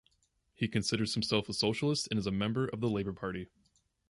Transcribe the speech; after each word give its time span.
He 0.55 0.67
considers 0.67 1.13
himself 1.13 1.47
a 1.47 1.53
socialist 1.53 2.07
and 2.09 2.17
is 2.17 2.25
a 2.25 2.31
member 2.31 2.65
of 2.67 2.79
the 2.79 2.89
Labour 2.89 3.13
Party. 3.13 3.49